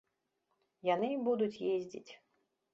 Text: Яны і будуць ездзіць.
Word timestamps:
Яны 0.93 1.07
і 1.17 1.21
будуць 1.29 1.53
ездзіць. 1.77 2.11